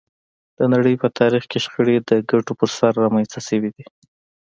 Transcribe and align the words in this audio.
د 0.57 0.59
نړۍ 0.73 0.95
په 1.01 1.07
تاریخ 1.19 1.43
کې 1.51 1.59
شخړې 1.65 1.97
د 2.09 2.11
ګټو 2.29 2.53
پر 2.59 2.69
سر 2.77 2.91
رامنځته 3.03 3.39
شوې 3.47 3.69
دي 3.75 3.85